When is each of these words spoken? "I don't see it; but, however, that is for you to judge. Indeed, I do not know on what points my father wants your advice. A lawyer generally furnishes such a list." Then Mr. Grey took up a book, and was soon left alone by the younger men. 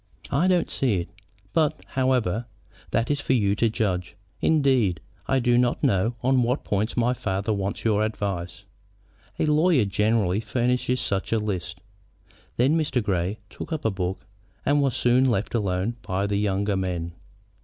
"I 0.31 0.47
don't 0.47 0.71
see 0.71 0.95
it; 1.01 1.09
but, 1.53 1.81
however, 1.89 2.47
that 2.89 3.11
is 3.11 3.21
for 3.21 3.33
you 3.33 3.53
to 3.57 3.69
judge. 3.69 4.15
Indeed, 4.41 4.99
I 5.27 5.37
do 5.37 5.59
not 5.59 5.83
know 5.83 6.15
on 6.23 6.41
what 6.41 6.63
points 6.63 6.97
my 6.97 7.13
father 7.13 7.53
wants 7.53 7.85
your 7.85 8.03
advice. 8.03 8.63
A 9.37 9.45
lawyer 9.45 9.85
generally 9.85 10.39
furnishes 10.39 10.99
such 11.01 11.31
a 11.31 11.37
list." 11.37 11.81
Then 12.57 12.75
Mr. 12.75 13.03
Grey 13.03 13.37
took 13.47 13.71
up 13.71 13.85
a 13.85 13.91
book, 13.91 14.25
and 14.65 14.81
was 14.81 14.95
soon 14.95 15.29
left 15.29 15.53
alone 15.53 15.97
by 16.01 16.25
the 16.25 16.37
younger 16.37 16.75
men. 16.75 17.13